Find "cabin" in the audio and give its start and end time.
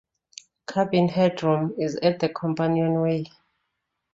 0.65-1.09